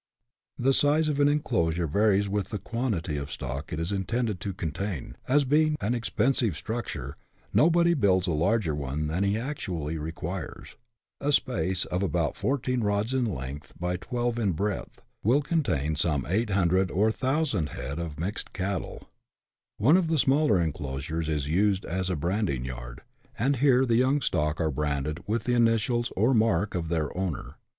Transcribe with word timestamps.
The 0.57 0.73
size 0.73 1.09
of 1.09 1.19
an 1.19 1.29
enclosure 1.29 1.85
varies 1.85 2.27
with 2.27 2.49
the 2.49 2.57
quantity 2.57 3.17
of 3.17 3.31
stock 3.31 3.71
it 3.71 3.79
is 3.79 3.91
intended 3.91 4.39
to 4.41 4.51
contain, 4.51 5.15
as, 5.27 5.45
being 5.45 5.75
an 5.79 5.93
expensive 5.93 6.57
structure, 6.57 7.17
nobody 7.53 7.93
builds 7.93 8.25
a 8.25 8.31
larger 8.31 8.73
one 8.73 9.05
than 9.05 9.23
he 9.23 9.37
actually 9.37 9.99
requires. 9.99 10.75
A 11.19 11.31
space 11.31 11.85
of 11.85 12.01
about 12.01 12.35
14 12.35 12.81
roods 12.81 13.13
in 13.13 13.25
length 13.25 13.73
by 13.79 13.95
12 13.95 14.39
in 14.39 14.51
breadth, 14.53 15.03
will 15.23 15.43
contain 15.43 15.95
some 15.95 16.25
800 16.27 16.89
or 16.89 17.03
1000 17.11 17.69
head 17.69 17.99
of 17.99 18.19
mixed 18.19 18.53
cattle. 18.53 19.07
One 19.77 19.97
of 19.97 20.07
the 20.07 20.17
smaller 20.17 20.59
enclosures 20.59 21.29
is 21.29 21.47
used 21.47 21.85
as 21.85 22.09
a 22.09 22.15
branding 22.15 22.65
yard, 22.65 23.01
and 23.37 23.57
here 23.57 23.85
the 23.85 23.97
young 23.97 24.19
stock 24.21 24.59
are 24.59 24.71
branded 24.71 25.19
with 25.27 25.43
the 25.43 25.53
initials 25.53 26.11
or 26.15 26.33
mark 26.33 26.73
of 26.73 26.89
their 26.89 27.15
owner. 27.15 27.57